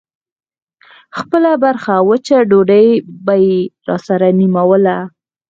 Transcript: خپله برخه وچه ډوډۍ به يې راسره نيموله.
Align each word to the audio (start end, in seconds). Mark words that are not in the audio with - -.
خپله 1.17 1.51
برخه 1.63 1.93
وچه 2.09 2.37
ډوډۍ 2.49 2.87
به 3.25 3.33
يې 3.45 3.57
راسره 3.87 4.27
نيموله. 4.39 4.97